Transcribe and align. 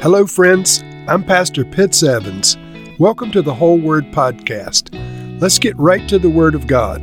Hello, 0.00 0.28
friends. 0.28 0.84
I'm 1.08 1.24
Pastor 1.24 1.64
Pitts 1.64 2.04
Evans. 2.04 2.56
Welcome 3.00 3.32
to 3.32 3.42
the 3.42 3.52
Whole 3.52 3.80
Word 3.80 4.04
Podcast. 4.12 4.94
Let's 5.40 5.58
get 5.58 5.76
right 5.76 6.08
to 6.08 6.20
the 6.20 6.30
Word 6.30 6.54
of 6.54 6.68
God. 6.68 7.02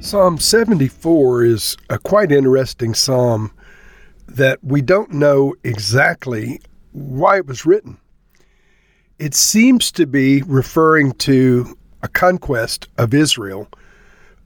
Psalm 0.00 0.36
74 0.36 1.44
is 1.44 1.78
a 1.88 1.98
quite 1.98 2.32
interesting 2.32 2.92
psalm 2.92 3.50
that 4.28 4.62
we 4.62 4.82
don't 4.82 5.10
know 5.10 5.54
exactly 5.64 6.60
why 6.92 7.38
it 7.38 7.46
was 7.46 7.64
written. 7.64 7.96
It 9.18 9.34
seems 9.34 9.90
to 9.92 10.06
be 10.06 10.42
referring 10.42 11.12
to 11.12 11.78
a 12.02 12.08
conquest 12.08 12.88
of 12.98 13.14
Israel 13.14 13.68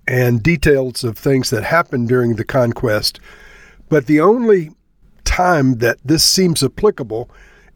and 0.07 0.41
details 0.41 1.03
of 1.03 1.19
things 1.19 1.51
that 1.51 1.65
happened 1.65 2.09
during 2.09 2.37
the 2.37 2.45
conquest. 2.45 3.19
But 3.89 4.07
the 4.07 4.21
only 4.21 4.71
time 5.27 5.79
that 5.79 5.99
this 6.03 6.25
seems 6.25 6.63
applicable 6.63 7.29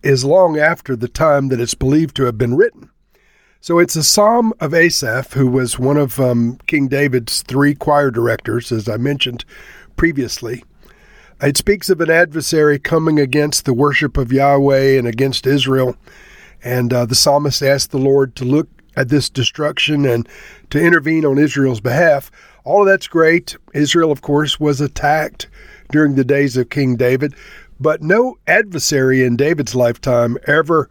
is 0.03 0.25
long 0.25 0.59
after 0.59 0.97
the 0.97 1.09
time 1.09 1.49
that 1.49 1.61
it's 1.61 1.75
believed 1.75 2.17
to 2.17 2.25
have 2.25 2.39
been 2.39 2.57
written. 2.57 2.89
So 3.61 3.79
it's 3.79 3.97
a 3.97 4.03
psalm 4.03 4.55
of 4.59 4.73
Asaph, 4.73 5.35
who 5.35 5.47
was 5.47 5.79
one 5.79 5.99
of 5.99 6.19
um, 6.19 6.59
King 6.67 6.89
David's 6.89 7.43
three 7.43 7.75
choir 7.75 8.11
directors, 8.11 8.73
as 8.73 8.89
I 8.89 8.97
mentioned 8.97 9.45
previously. 9.97 10.65
It 11.43 11.59
speaks 11.59 11.91
of 11.91 12.01
an 12.01 12.11
adversary 12.11 12.79
coming 12.79 13.21
against 13.21 13.67
the 13.67 13.75
worship 13.75 14.17
of 14.17 14.33
Yahweh 14.33 14.99
and 14.99 15.07
against 15.07 15.47
Israel. 15.47 15.97
And 16.63 16.93
uh, 16.93 17.05
the 17.05 17.15
psalmist 17.15 17.63
asked 17.63 17.91
the 17.91 17.99
Lord 17.99 18.35
to 18.37 18.45
look 18.45 18.69
at 18.97 19.09
this 19.09 19.29
destruction 19.29 20.07
and 20.07 20.27
to 20.71 20.81
intervene 20.81 21.27
on 21.27 21.39
Israel's 21.39 21.81
behalf. 21.81 22.31
All 22.65 22.83
of 22.83 22.87
that's 22.87 23.09
great. 23.09 23.57
Israel, 23.75 24.13
of 24.13 24.23
course, 24.23 24.61
was 24.61 24.81
attacked 24.81 25.49
during 25.91 26.15
the 26.15 26.25
days 26.25 26.57
of 26.57 26.71
King 26.71 26.97
David, 26.97 27.35
but 27.79 28.03
no 28.03 28.37
adversary 28.47 29.25
in 29.25 29.37
David's 29.37 29.75
lifetime 29.75 30.37
ever 30.47 30.91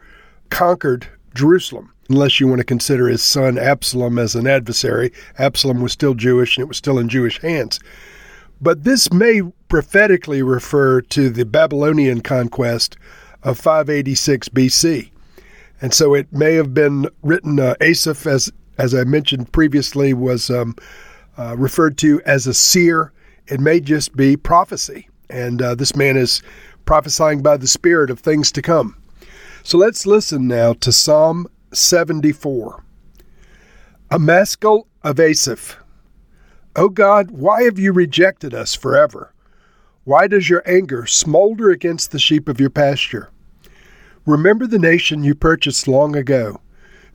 conquered 0.49 1.07
Jerusalem, 1.35 1.94
unless 2.09 2.39
you 2.39 2.47
want 2.47 2.59
to 2.59 2.66
consider 2.66 3.07
his 3.07 3.21
son 3.21 3.57
Absalom 3.57 4.17
as 4.17 4.35
an 4.35 4.47
adversary. 4.47 5.13
Absalom 5.38 5.81
was 5.81 5.91
still 5.91 6.16
Jewish 6.16 6.57
and 6.57 6.63
it 6.63 6.67
was 6.67 6.77
still 6.77 6.97
in 6.97 7.07
Jewish 7.07 7.39
hands. 7.41 7.79
But 8.61 8.83
this 8.83 9.13
may 9.13 9.41
prophetically 9.69 10.41
refer 10.41 11.01
to 11.01 11.29
the 11.29 11.45
Babylonian 11.45 12.22
conquest 12.22 12.97
of 13.44 13.57
586 13.57 14.49
BC. 14.49 15.11
And 15.81 15.94
so 15.94 16.13
it 16.13 16.31
may 16.33 16.55
have 16.55 16.73
been 16.73 17.07
written, 17.22 17.59
uh, 17.59 17.75
Asaph, 17.79 18.27
as, 18.27 18.51
as 18.77 18.94
I 18.94 19.05
mentioned 19.05 19.53
previously, 19.53 20.13
was 20.13 20.49
um, 20.49 20.75
uh, 21.39 21.55
referred 21.57 21.97
to 21.97 22.21
as 22.25 22.45
a 22.45 22.53
seer 22.53 23.13
it 23.49 23.59
may 23.59 23.79
just 23.79 24.15
be 24.15 24.37
prophecy. 24.37 25.09
And 25.29 25.61
uh, 25.61 25.75
this 25.75 25.95
man 25.95 26.17
is 26.17 26.41
prophesying 26.85 27.41
by 27.41 27.57
the 27.57 27.67
Spirit 27.67 28.09
of 28.09 28.19
things 28.19 28.51
to 28.53 28.61
come. 28.61 28.95
So 29.63 29.77
let's 29.77 30.05
listen 30.05 30.47
now 30.47 30.73
to 30.73 30.91
Psalm 30.91 31.47
74. 31.73 32.83
A 34.11 34.19
Maskil 34.19 34.87
of 35.03 35.19
Asaph. 35.19 35.77
O 36.75 36.89
God, 36.89 37.31
why 37.31 37.63
have 37.63 37.79
you 37.79 37.91
rejected 37.91 38.53
us 38.53 38.75
forever? 38.75 39.33
Why 40.03 40.27
does 40.27 40.49
your 40.49 40.63
anger 40.65 41.05
smolder 41.05 41.71
against 41.71 42.11
the 42.11 42.19
sheep 42.19 42.47
of 42.47 42.59
your 42.59 42.69
pasture? 42.69 43.29
Remember 44.25 44.67
the 44.67 44.79
nation 44.79 45.23
you 45.23 45.35
purchased 45.35 45.87
long 45.87 46.15
ago, 46.15 46.61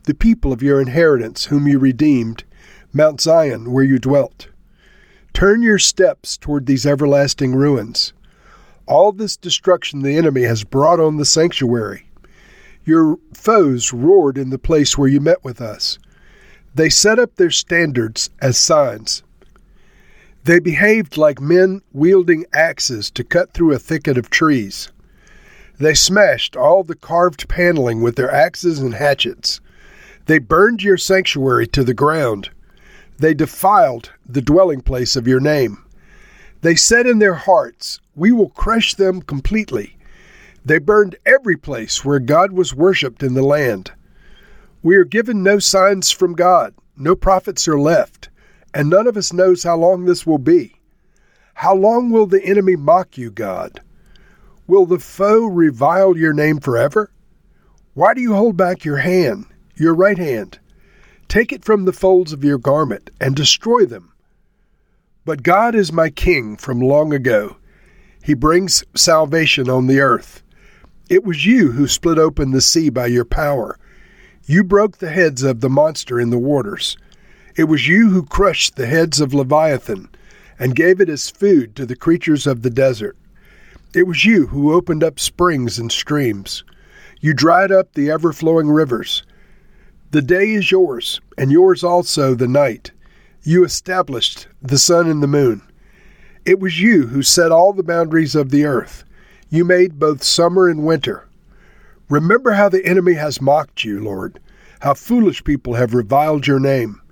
the 0.04 0.14
people 0.14 0.52
of 0.52 0.62
your 0.62 0.80
inheritance 0.80 1.46
whom 1.46 1.66
you 1.66 1.78
redeemed, 1.78 2.44
Mount 2.96 3.20
Zion 3.20 3.72
where 3.72 3.82
you 3.82 3.98
dwelt. 3.98 4.46
Turn 5.32 5.62
your 5.62 5.80
steps 5.80 6.36
toward 6.36 6.66
these 6.66 6.86
everlasting 6.86 7.56
ruins. 7.56 8.12
All 8.86 9.10
this 9.10 9.36
destruction 9.36 10.02
the 10.02 10.16
enemy 10.16 10.42
has 10.42 10.62
brought 10.62 11.00
on 11.00 11.16
the 11.16 11.24
sanctuary. 11.24 12.06
Your 12.84 13.18
foes 13.32 13.92
roared 13.92 14.38
in 14.38 14.50
the 14.50 14.58
place 14.58 14.96
where 14.96 15.08
you 15.08 15.20
met 15.20 15.42
with 15.42 15.60
us. 15.60 15.98
They 16.72 16.88
set 16.88 17.18
up 17.18 17.34
their 17.34 17.50
standards 17.50 18.30
as 18.40 18.56
signs. 18.56 19.24
They 20.44 20.60
behaved 20.60 21.16
like 21.16 21.40
men 21.40 21.82
wielding 21.92 22.44
axes 22.52 23.10
to 23.12 23.24
cut 23.24 23.52
through 23.52 23.72
a 23.72 23.78
thicket 23.78 24.16
of 24.16 24.30
trees. 24.30 24.92
They 25.78 25.94
smashed 25.94 26.56
all 26.56 26.84
the 26.84 26.94
carved 26.94 27.48
paneling 27.48 28.02
with 28.02 28.14
their 28.14 28.30
axes 28.30 28.78
and 28.78 28.94
hatchets. 28.94 29.60
They 30.26 30.38
burned 30.38 30.82
your 30.82 30.96
sanctuary 30.96 31.66
to 31.68 31.82
the 31.82 31.94
ground. 31.94 32.50
They 33.18 33.34
defiled 33.34 34.10
the 34.26 34.42
dwelling 34.42 34.80
place 34.80 35.16
of 35.16 35.28
your 35.28 35.40
name. 35.40 35.84
They 36.62 36.74
said 36.74 37.06
in 37.06 37.18
their 37.18 37.34
hearts, 37.34 38.00
We 38.16 38.32
will 38.32 38.50
crush 38.50 38.94
them 38.94 39.22
completely. 39.22 39.96
They 40.64 40.78
burned 40.78 41.16
every 41.26 41.56
place 41.56 42.04
where 42.04 42.18
God 42.18 42.52
was 42.52 42.74
worshipped 42.74 43.22
in 43.22 43.34
the 43.34 43.42
land. 43.42 43.92
We 44.82 44.96
are 44.96 45.04
given 45.04 45.42
no 45.42 45.58
signs 45.58 46.10
from 46.10 46.34
God, 46.34 46.74
no 46.96 47.14
prophets 47.14 47.68
are 47.68 47.78
left, 47.78 48.30
and 48.72 48.90
none 48.90 49.06
of 49.06 49.16
us 49.16 49.32
knows 49.32 49.62
how 49.62 49.76
long 49.76 50.04
this 50.04 50.26
will 50.26 50.38
be. 50.38 50.80
How 51.54 51.74
long 51.74 52.10
will 52.10 52.26
the 52.26 52.44
enemy 52.44 52.76
mock 52.76 53.16
you, 53.16 53.30
God? 53.30 53.80
Will 54.66 54.86
the 54.86 54.98
foe 54.98 55.46
revile 55.46 56.16
your 56.16 56.32
name 56.32 56.58
forever? 56.58 57.10
Why 57.92 58.14
do 58.14 58.20
you 58.20 58.34
hold 58.34 58.56
back 58.56 58.84
your 58.84 58.96
hand, 58.96 59.46
your 59.76 59.94
right 59.94 60.18
hand? 60.18 60.58
Take 61.28 61.52
it 61.52 61.64
from 61.64 61.84
the 61.84 61.92
folds 61.92 62.32
of 62.32 62.44
your 62.44 62.58
garment 62.58 63.10
and 63.20 63.34
destroy 63.34 63.84
them. 63.84 64.12
But 65.24 65.42
God 65.42 65.74
is 65.74 65.92
my 65.92 66.10
king 66.10 66.56
from 66.56 66.80
long 66.80 67.12
ago. 67.12 67.56
He 68.22 68.34
brings 68.34 68.84
salvation 68.94 69.68
on 69.68 69.86
the 69.86 70.00
earth. 70.00 70.42
It 71.08 71.24
was 71.24 71.44
you 71.44 71.72
who 71.72 71.86
split 71.86 72.18
open 72.18 72.50
the 72.50 72.60
sea 72.60 72.88
by 72.88 73.06
your 73.06 73.24
power. 73.24 73.78
You 74.46 74.64
broke 74.64 74.98
the 74.98 75.10
heads 75.10 75.42
of 75.42 75.60
the 75.60 75.70
monster 75.70 76.20
in 76.20 76.30
the 76.30 76.38
waters. 76.38 76.96
It 77.56 77.64
was 77.64 77.88
you 77.88 78.10
who 78.10 78.24
crushed 78.24 78.76
the 78.76 78.86
heads 78.86 79.20
of 79.20 79.32
Leviathan 79.32 80.08
and 80.58 80.74
gave 80.74 81.00
it 81.00 81.08
as 81.08 81.30
food 81.30 81.76
to 81.76 81.86
the 81.86 81.96
creatures 81.96 82.46
of 82.46 82.62
the 82.62 82.70
desert. 82.70 83.16
It 83.94 84.06
was 84.06 84.24
you 84.24 84.48
who 84.48 84.74
opened 84.74 85.04
up 85.04 85.20
springs 85.20 85.78
and 85.78 85.90
streams. 85.90 86.64
You 87.20 87.32
dried 87.32 87.70
up 87.70 87.92
the 87.92 88.10
ever 88.10 88.32
flowing 88.32 88.68
rivers. 88.68 89.22
The 90.14 90.22
day 90.22 90.50
is 90.50 90.70
yours, 90.70 91.20
and 91.36 91.50
yours 91.50 91.82
also 91.82 92.36
the 92.36 92.46
night. 92.46 92.92
You 93.42 93.64
established 93.64 94.46
the 94.62 94.78
sun 94.78 95.10
and 95.10 95.20
the 95.20 95.26
moon. 95.26 95.60
It 96.44 96.60
was 96.60 96.80
you 96.80 97.08
who 97.08 97.20
set 97.20 97.50
all 97.50 97.72
the 97.72 97.82
boundaries 97.82 98.36
of 98.36 98.50
the 98.50 98.64
earth. 98.64 99.02
You 99.50 99.64
made 99.64 99.98
both 99.98 100.22
summer 100.22 100.68
and 100.68 100.86
winter. 100.86 101.26
Remember 102.08 102.52
how 102.52 102.68
the 102.68 102.86
enemy 102.86 103.14
has 103.14 103.40
mocked 103.40 103.82
you, 103.82 103.98
Lord, 103.98 104.38
how 104.82 104.94
foolish 104.94 105.42
people 105.42 105.74
have 105.74 105.94
reviled 105.94 106.46
your 106.46 106.60
name. 106.60 107.02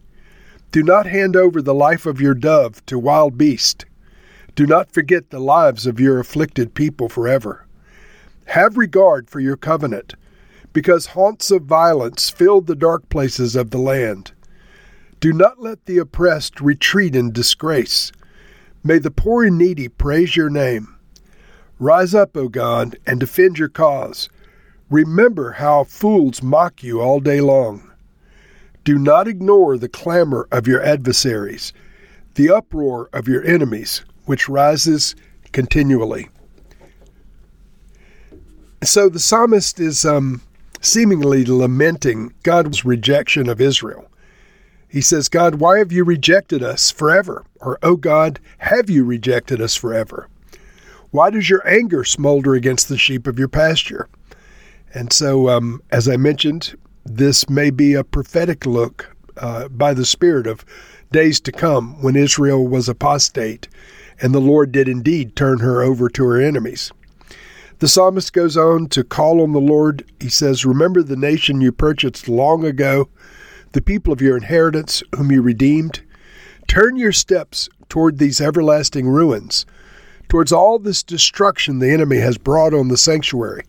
Do 0.71 0.85
not 0.85 1.07
hand 1.07 1.35
over 1.35 1.61
the 1.61 1.75
life 1.75 2.07
of 2.07 2.21
your 2.21 2.35
dove 2.35 2.87
to 2.87 3.01
wild 3.01 3.37
beast. 3.37 3.85
Do 4.55 4.65
not 4.65 4.93
forget 4.93 5.31
the 5.31 5.41
lives 5.41 5.89
of 5.89 5.99
your 5.99 6.21
afflicted 6.21 6.75
people 6.75 7.09
forever. 7.09 7.67
Have 8.45 8.77
regard 8.77 9.29
for 9.29 9.41
your 9.41 9.57
covenant 9.57 10.15
because 10.73 11.07
haunts 11.07 11.51
of 11.51 11.63
violence 11.63 12.31
filled 12.31 12.67
the 12.67 12.75
dark 12.75 13.09
places 13.09 13.57
of 13.57 13.71
the 13.71 13.79
land. 13.79 14.33
Do 15.21 15.33
not 15.33 15.61
let 15.61 15.87
the 15.87 15.99
oppressed 15.99 16.61
retreat 16.61 17.15
in 17.15 17.31
disgrace. 17.31 18.11
May 18.83 18.99
the 18.99 19.11
poor 19.11 19.45
and 19.45 19.57
needy 19.57 19.89
praise 19.89 20.37
your 20.37 20.51
name. 20.51 20.97
Rise 21.79 22.15
up, 22.15 22.37
O 22.37 22.49
God, 22.49 22.97
and 23.07 23.21
defend 23.21 23.59
your 23.59 23.69
cause. 23.69 24.29
Remember 24.91 25.53
how 25.53 25.85
fools 25.85 26.43
mock 26.43 26.83
you 26.83 27.01
all 27.01 27.21
day 27.21 27.41
long. 27.41 27.91
Do 28.85 28.99
not 28.99 29.29
ignore 29.29 29.79
the 29.79 29.89
clamor 29.89 30.49
of 30.51 30.67
your 30.67 30.83
adversaries, 30.83 31.73
the 32.35 32.51
uproar 32.51 33.09
of 33.13 33.29
your 33.29 33.45
enemies, 33.45 34.05
which 34.25 34.49
rises 34.49 35.15
continually. 35.53 36.29
So 38.83 39.09
the 39.09 39.21
psalmist 39.21 39.79
is 39.79 40.05
um, 40.05 40.43
seemingly 40.83 41.47
lamenting 41.47 42.35
God's 42.43 42.85
rejection 42.85 43.49
of 43.49 43.61
Israel. 43.61 44.11
He 44.89 45.01
says, 45.01 45.31
God, 45.31 45.55
why 45.55 45.79
have 45.79 45.91
you 45.91 46.05
rejected 46.05 46.63
us 46.63 46.91
forever? 46.91 47.47
Or, 47.61 47.79
Oh 47.83 47.97
God, 47.97 48.39
have 48.59 48.91
you 48.91 49.05
rejected 49.05 49.63
us 49.63 49.75
forever? 49.75 50.29
Why 51.11 51.31
does 51.31 51.49
your 51.49 51.67
anger 51.67 52.05
smolder 52.05 52.55
against 52.55 52.89
the 52.89 52.99
sheep 52.99 53.27
of 53.27 53.39
your 53.39 53.49
pasture? 53.49 54.09
And 54.93 55.11
so, 55.11 55.49
um, 55.49 55.83
as 55.91 56.09
I 56.09 56.19
mentioned, 56.19 56.77
this 57.07 57.49
may 57.49 57.71
be 57.71 57.95
a 57.95 58.05
prophetic 58.05 58.67
look 58.67 59.17
uh, 59.39 59.69
by 59.69 59.95
the 59.95 60.05
Spirit 60.05 60.47
of 60.47 60.65
days 61.11 61.41
to 61.41 61.53
come 61.53 62.03
when 62.03 62.17
Israel 62.17 62.67
was 62.67 62.89
apostate 62.89 63.69
and 64.21 64.35
the 64.35 64.41
Lord 64.41 64.73
did 64.73 64.89
indeed 64.89 65.35
turn 65.35 65.61
her 65.61 65.83
over 65.83 66.09
to 66.11 66.25
her 66.25 66.41
enemies. 66.41 66.93
The 67.83 67.89
psalmist 67.89 68.33
goes 68.33 68.57
on 68.57 68.87
to 68.91 69.03
call 69.03 69.41
on 69.41 69.51
the 69.51 69.61
Lord. 69.61 70.09
He 70.21 70.29
says, 70.29 70.65
Remember 70.65 71.03
the 71.03 71.17
nation 71.17 71.61
you 71.61 71.73
purchased 71.73 72.29
long 72.29 72.65
ago, 72.65 73.09
the 73.73 73.83
people 73.83 74.13
of 74.13 74.21
your 74.21 74.37
inheritance 74.37 75.03
whom 75.17 75.33
you 75.33 75.43
redeemed. 75.43 76.01
Turn 76.69 76.95
your 76.95 77.11
steps 77.11 77.69
toward 77.89 78.19
these 78.19 78.41
everlasting 78.41 79.09
ruins, 79.09 79.67
towards 80.29 80.53
all 80.53 80.79
this 80.79 81.03
destruction 81.03 81.81
the 81.81 81.91
enemy 81.91 82.19
has 82.19 82.39
brought 82.39 82.73
on 82.73 82.87
the 82.87 82.97
sanctuary. 82.97 83.65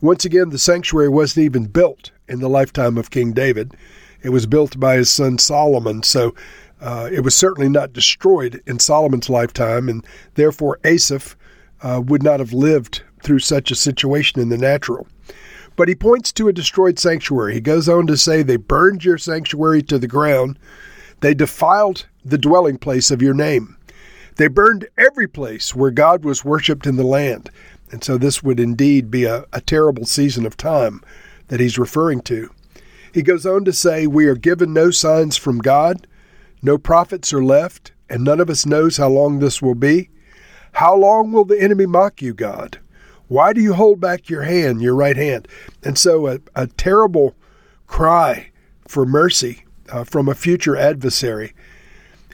Once 0.00 0.24
again, 0.24 0.48
the 0.48 0.58
sanctuary 0.58 1.10
wasn't 1.10 1.44
even 1.44 1.66
built 1.66 2.12
in 2.28 2.40
the 2.40 2.48
lifetime 2.48 2.96
of 2.96 3.10
King 3.10 3.34
David. 3.34 3.76
It 4.22 4.30
was 4.30 4.46
built 4.46 4.80
by 4.80 4.96
his 4.96 5.10
son 5.10 5.36
Solomon, 5.36 6.02
so 6.04 6.34
uh, 6.80 7.10
it 7.12 7.20
was 7.20 7.34
certainly 7.34 7.68
not 7.68 7.92
destroyed 7.92 8.62
in 8.66 8.78
Solomon's 8.78 9.28
lifetime, 9.28 9.90
and 9.90 10.06
therefore 10.36 10.80
Asaph 10.84 11.36
uh, 11.82 12.00
would 12.02 12.22
not 12.22 12.40
have 12.40 12.54
lived 12.54 13.02
through 13.26 13.40
such 13.40 13.72
a 13.72 13.76
situation 13.76 14.40
in 14.40 14.50
the 14.50 14.56
natural. 14.56 15.08
But 15.74 15.88
he 15.88 15.96
points 15.96 16.32
to 16.32 16.46
a 16.46 16.52
destroyed 16.52 16.98
sanctuary. 16.98 17.54
He 17.54 17.60
goes 17.60 17.88
on 17.88 18.06
to 18.06 18.16
say, 18.16 18.42
They 18.42 18.56
burned 18.56 19.04
your 19.04 19.18
sanctuary 19.18 19.82
to 19.82 19.98
the 19.98 20.06
ground, 20.06 20.58
they 21.20 21.34
defiled 21.34 22.06
the 22.24 22.38
dwelling 22.38 22.78
place 22.78 23.10
of 23.10 23.20
your 23.20 23.34
name. 23.34 23.76
They 24.36 24.46
burned 24.46 24.86
every 24.96 25.26
place 25.26 25.74
where 25.74 25.90
God 25.90 26.24
was 26.24 26.44
worshipped 26.44 26.86
in 26.86 26.96
the 26.96 27.02
land. 27.02 27.50
And 27.90 28.04
so 28.04 28.16
this 28.16 28.42
would 28.42 28.60
indeed 28.60 29.10
be 29.10 29.24
a, 29.24 29.44
a 29.52 29.60
terrible 29.60 30.04
season 30.04 30.46
of 30.46 30.56
time 30.56 31.02
that 31.48 31.60
he's 31.60 31.78
referring 31.78 32.20
to. 32.22 32.50
He 33.12 33.22
goes 33.22 33.46
on 33.46 33.64
to 33.64 33.72
say, 33.72 34.06
We 34.06 34.26
are 34.26 34.36
given 34.36 34.72
no 34.72 34.90
signs 34.90 35.36
from 35.36 35.58
God, 35.58 36.06
no 36.62 36.78
prophets 36.78 37.32
are 37.32 37.42
left, 37.42 37.92
and 38.08 38.22
none 38.22 38.40
of 38.40 38.50
us 38.50 38.66
knows 38.66 38.98
how 38.98 39.08
long 39.08 39.38
this 39.38 39.60
will 39.60 39.74
be. 39.74 40.10
How 40.72 40.94
long 40.94 41.32
will 41.32 41.44
the 41.44 41.60
enemy 41.60 41.86
mock 41.86 42.22
you, 42.22 42.34
God? 42.34 42.78
Why 43.28 43.52
do 43.52 43.60
you 43.60 43.74
hold 43.74 44.00
back 44.00 44.28
your 44.28 44.42
hand, 44.42 44.80
your 44.80 44.94
right 44.94 45.16
hand? 45.16 45.48
And 45.82 45.98
so 45.98 46.28
a, 46.28 46.38
a 46.54 46.66
terrible 46.66 47.34
cry 47.86 48.50
for 48.86 49.04
mercy 49.04 49.64
uh, 49.90 50.04
from 50.04 50.28
a 50.28 50.34
future 50.34 50.76
adversary. 50.76 51.52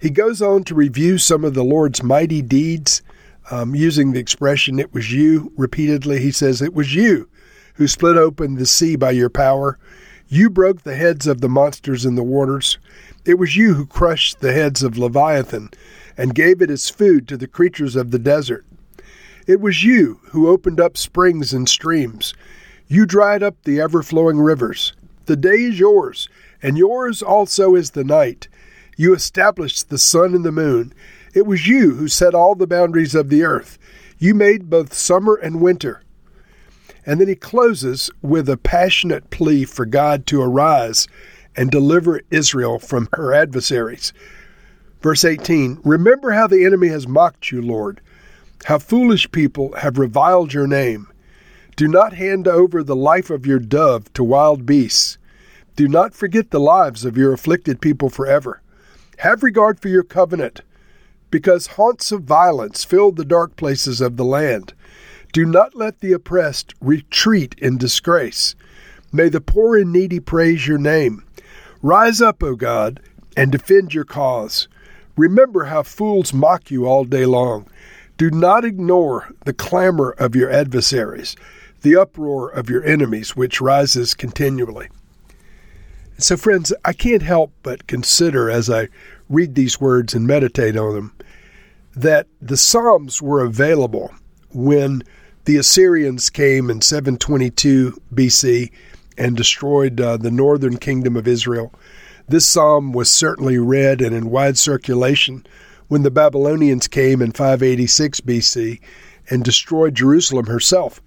He 0.00 0.10
goes 0.10 0.42
on 0.42 0.64
to 0.64 0.74
review 0.74 1.18
some 1.18 1.44
of 1.44 1.54
the 1.54 1.64
Lord's 1.64 2.02
mighty 2.02 2.42
deeds, 2.42 3.02
um, 3.50 3.74
using 3.74 4.12
the 4.12 4.20
expression, 4.20 4.78
it 4.78 4.92
was 4.92 5.12
you, 5.12 5.52
repeatedly. 5.56 6.20
He 6.20 6.30
says, 6.30 6.62
It 6.62 6.74
was 6.74 6.94
you 6.94 7.28
who 7.74 7.88
split 7.88 8.16
open 8.16 8.54
the 8.54 8.66
sea 8.66 8.96
by 8.96 9.12
your 9.12 9.30
power. 9.30 9.78
You 10.28 10.50
broke 10.50 10.82
the 10.82 10.94
heads 10.94 11.26
of 11.26 11.40
the 11.40 11.48
monsters 11.48 12.04
in 12.04 12.14
the 12.14 12.22
waters. 12.22 12.78
It 13.24 13.38
was 13.38 13.56
you 13.56 13.74
who 13.74 13.86
crushed 13.86 14.40
the 14.40 14.52
heads 14.52 14.82
of 14.82 14.98
Leviathan 14.98 15.70
and 16.16 16.34
gave 16.34 16.60
it 16.60 16.70
as 16.70 16.90
food 16.90 17.28
to 17.28 17.36
the 17.36 17.46
creatures 17.46 17.96
of 17.96 18.10
the 18.10 18.18
desert. 18.18 18.64
It 19.46 19.60
was 19.60 19.82
you 19.82 20.20
who 20.26 20.48
opened 20.48 20.80
up 20.80 20.96
springs 20.96 21.52
and 21.52 21.68
streams. 21.68 22.34
You 22.86 23.06
dried 23.06 23.42
up 23.42 23.56
the 23.64 23.80
ever 23.80 24.02
flowing 24.02 24.38
rivers. 24.38 24.92
The 25.26 25.36
day 25.36 25.62
is 25.62 25.78
yours, 25.78 26.28
and 26.62 26.76
yours 26.76 27.22
also 27.22 27.74
is 27.74 27.90
the 27.90 28.04
night. 28.04 28.48
You 28.96 29.14
established 29.14 29.88
the 29.88 29.98
sun 29.98 30.34
and 30.34 30.44
the 30.44 30.52
moon. 30.52 30.92
It 31.34 31.46
was 31.46 31.66
you 31.66 31.94
who 31.94 32.08
set 32.08 32.34
all 32.34 32.54
the 32.54 32.66
boundaries 32.66 33.14
of 33.14 33.30
the 33.30 33.42
earth. 33.42 33.78
You 34.18 34.34
made 34.34 34.70
both 34.70 34.92
summer 34.92 35.34
and 35.34 35.60
winter. 35.60 36.02
And 37.04 37.20
then 37.20 37.28
he 37.28 37.34
closes 37.34 38.10
with 38.20 38.48
a 38.48 38.56
passionate 38.56 39.30
plea 39.30 39.64
for 39.64 39.86
God 39.86 40.26
to 40.26 40.40
arise 40.40 41.08
and 41.56 41.70
deliver 41.70 42.20
Israel 42.30 42.78
from 42.78 43.08
her 43.14 43.34
adversaries. 43.34 44.12
Verse 45.00 45.24
18 45.24 45.80
Remember 45.82 46.30
how 46.30 46.46
the 46.46 46.64
enemy 46.64 46.88
has 46.88 47.08
mocked 47.08 47.50
you, 47.50 47.60
Lord, 47.60 48.00
how 48.64 48.78
foolish 48.78 49.30
people 49.32 49.74
have 49.76 49.98
reviled 49.98 50.52
your 50.52 50.66
name. 50.66 51.08
Do 51.76 51.88
not 51.88 52.12
hand 52.12 52.46
over 52.46 52.82
the 52.82 52.96
life 52.96 53.30
of 53.30 53.46
your 53.46 53.58
dove 53.58 54.12
to 54.14 54.22
wild 54.22 54.66
beasts. 54.66 55.18
Do 55.74 55.88
not 55.88 56.14
forget 56.14 56.50
the 56.50 56.60
lives 56.60 57.04
of 57.04 57.16
your 57.16 57.32
afflicted 57.32 57.80
people 57.80 58.10
forever. 58.10 58.60
Have 59.18 59.42
regard 59.42 59.80
for 59.80 59.88
your 59.88 60.02
covenant, 60.02 60.60
because 61.30 61.78
haunts 61.78 62.12
of 62.12 62.24
violence 62.24 62.84
fill 62.84 63.10
the 63.10 63.24
dark 63.24 63.56
places 63.56 64.00
of 64.00 64.16
the 64.16 64.24
land. 64.24 64.74
Do 65.32 65.46
not 65.46 65.74
let 65.74 66.00
the 66.00 66.12
oppressed 66.12 66.74
retreat 66.80 67.54
in 67.58 67.78
disgrace. 67.78 68.54
May 69.12 69.30
the 69.30 69.40
poor 69.40 69.78
and 69.78 69.92
needy 69.92 70.20
praise 70.20 70.66
your 70.66 70.78
name. 70.78 71.24
Rise 71.80 72.20
up, 72.20 72.42
O 72.42 72.54
God, 72.54 73.00
and 73.36 73.50
defend 73.50 73.94
your 73.94 74.04
cause. 74.04 74.68
Remember 75.16 75.64
how 75.64 75.82
fools 75.82 76.34
mock 76.34 76.70
you 76.70 76.86
all 76.86 77.04
day 77.04 77.24
long. 77.24 77.66
Do 78.22 78.30
not 78.30 78.64
ignore 78.64 79.34
the 79.46 79.52
clamor 79.52 80.12
of 80.12 80.36
your 80.36 80.48
adversaries, 80.48 81.34
the 81.80 81.96
uproar 81.96 82.50
of 82.50 82.70
your 82.70 82.84
enemies, 82.84 83.34
which 83.34 83.60
rises 83.60 84.14
continually. 84.14 84.86
So, 86.19 86.36
friends, 86.36 86.72
I 86.84 86.92
can't 86.92 87.24
help 87.24 87.52
but 87.64 87.88
consider 87.88 88.48
as 88.48 88.70
I 88.70 88.90
read 89.28 89.56
these 89.56 89.80
words 89.80 90.14
and 90.14 90.24
meditate 90.24 90.76
on 90.76 90.94
them 90.94 91.16
that 91.96 92.28
the 92.40 92.56
Psalms 92.56 93.20
were 93.20 93.42
available 93.42 94.14
when 94.50 95.02
the 95.44 95.56
Assyrians 95.56 96.30
came 96.30 96.70
in 96.70 96.80
722 96.80 98.00
BC 98.14 98.70
and 99.19 99.36
destroyed 99.36 100.00
uh, 100.00 100.16
the 100.16 100.30
northern 100.30 100.76
kingdom 100.76 101.16
of 101.16 101.26
Israel. 101.26 101.74
This 102.28 102.46
psalm 102.46 102.92
was 102.92 103.10
certainly 103.10 103.58
read 103.58 104.00
and 104.00 104.14
in 104.14 104.30
wide 104.30 104.58
circulation 104.58 105.44
when 105.88 106.02
the 106.02 106.11
Babylonians 106.11 106.88
came 106.88 107.20
in 107.20 107.32
586 107.32 108.20
BC 108.20 108.81
and 109.31 109.44
destroyed 109.44 109.94
Jerusalem 109.94 110.46
herself. 110.46 111.00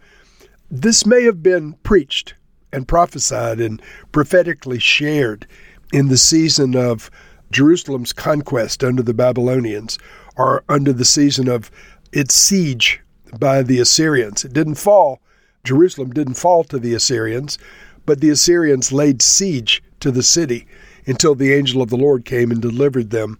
This 0.69 1.05
may 1.05 1.23
have 1.23 1.43
been 1.43 1.73
preached 1.83 2.35
and 2.71 2.87
prophesied 2.87 3.59
and 3.59 3.81
prophetically 4.11 4.79
shared 4.79 5.47
in 5.93 6.07
the 6.07 6.17
season 6.17 6.75
of 6.75 7.09
Jerusalem's 7.51 8.13
conquest 8.13 8.83
under 8.83 9.01
the 9.01 9.13
Babylonians 9.13 9.97
or 10.35 10.63
under 10.67 10.91
the 10.91 11.05
season 11.05 11.47
of 11.47 11.71
its 12.11 12.33
siege 12.33 13.01
by 13.39 13.61
the 13.61 13.79
Assyrians. 13.79 14.43
It 14.43 14.53
didn't 14.53 14.75
fall, 14.75 15.21
Jerusalem 15.63 16.11
didn't 16.11 16.35
fall 16.35 16.63
to 16.65 16.79
the 16.79 16.93
Assyrians, 16.93 17.57
but 18.05 18.21
the 18.21 18.29
Assyrians 18.29 18.91
laid 18.91 19.21
siege 19.21 19.81
to 19.99 20.11
the 20.11 20.23
city 20.23 20.67
until 21.07 21.35
the 21.35 21.53
angel 21.53 21.81
of 21.81 21.89
the 21.89 21.97
Lord 21.97 22.25
came 22.25 22.51
and 22.51 22.61
delivered 22.61 23.09
them 23.09 23.39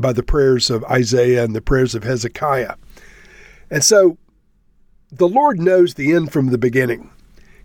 by 0.00 0.12
the 0.12 0.22
prayers 0.22 0.70
of 0.70 0.84
Isaiah 0.84 1.44
and 1.44 1.54
the 1.54 1.60
prayers 1.60 1.94
of 1.94 2.04
Hezekiah. 2.04 2.74
And 3.70 3.84
so 3.84 4.16
the 5.10 5.28
Lord 5.28 5.58
knows 5.58 5.94
the 5.94 6.12
end 6.12 6.32
from 6.32 6.48
the 6.48 6.58
beginning. 6.58 7.10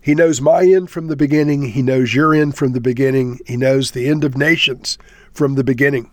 He 0.02 0.16
knows 0.16 0.42
my 0.42 0.64
end 0.64 0.90
from 0.90 1.08
the 1.08 1.16
beginning. 1.16 1.70
He 1.70 1.82
knows 1.82 2.14
your 2.14 2.34
end 2.34 2.58
from 2.58 2.74
the 2.74 2.82
beginning. 2.82 3.40
He 3.46 3.56
knows 3.56 3.92
the 3.92 4.08
end 4.08 4.24
of 4.24 4.38
nations 4.38 4.98
from 5.32 5.56
the 5.56 5.64
beginning. 5.64 6.12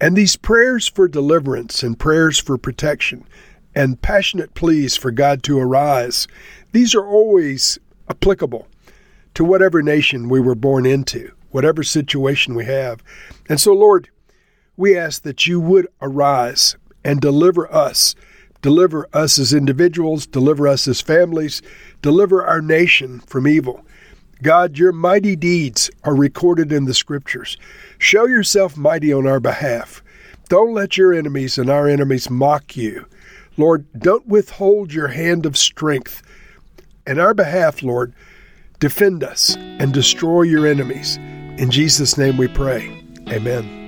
And 0.00 0.14
these 0.14 0.36
prayers 0.36 0.86
for 0.86 1.08
deliverance 1.08 1.82
and 1.82 1.98
prayers 1.98 2.38
for 2.38 2.58
protection 2.58 3.26
and 3.74 4.00
passionate 4.00 4.54
pleas 4.54 4.96
for 4.96 5.10
God 5.10 5.42
to 5.44 5.58
arise, 5.58 6.28
these 6.72 6.94
are 6.94 7.06
always 7.06 7.78
applicable 8.10 8.68
to 9.34 9.44
whatever 9.44 9.82
nation 9.82 10.28
we 10.28 10.40
were 10.40 10.54
born 10.54 10.84
into, 10.84 11.32
whatever 11.50 11.82
situation 11.82 12.54
we 12.54 12.64
have. 12.64 13.02
And 13.48 13.60
so, 13.60 13.72
Lord, 13.72 14.10
we 14.78 14.96
ask 14.96 15.22
that 15.24 15.46
you 15.46 15.60
would 15.60 15.88
arise 16.00 16.76
and 17.04 17.20
deliver 17.20 17.70
us. 17.74 18.14
Deliver 18.62 19.08
us 19.12 19.38
as 19.38 19.52
individuals, 19.52 20.26
deliver 20.26 20.66
us 20.66 20.88
as 20.88 21.00
families, 21.00 21.62
deliver 22.00 22.44
our 22.44 22.62
nation 22.62 23.20
from 23.20 23.46
evil. 23.46 23.84
God, 24.42 24.78
your 24.78 24.92
mighty 24.92 25.36
deeds 25.36 25.90
are 26.04 26.14
recorded 26.14 26.72
in 26.72 26.84
the 26.84 26.94
scriptures. 26.94 27.56
Show 27.98 28.26
yourself 28.26 28.76
mighty 28.76 29.12
on 29.12 29.26
our 29.26 29.40
behalf. 29.40 30.02
Don't 30.48 30.72
let 30.74 30.96
your 30.96 31.12
enemies 31.12 31.58
and 31.58 31.68
our 31.68 31.88
enemies 31.88 32.30
mock 32.30 32.76
you. 32.76 33.04
Lord, 33.56 33.84
don't 33.98 34.26
withhold 34.26 34.92
your 34.92 35.08
hand 35.08 35.44
of 35.44 35.58
strength. 35.58 36.22
In 37.06 37.18
our 37.18 37.34
behalf, 37.34 37.82
Lord, 37.82 38.14
defend 38.78 39.24
us 39.24 39.56
and 39.56 39.92
destroy 39.92 40.42
your 40.42 40.66
enemies. 40.66 41.16
In 41.16 41.70
Jesus' 41.70 42.16
name 42.16 42.36
we 42.36 42.46
pray. 42.46 43.04
Amen. 43.28 43.87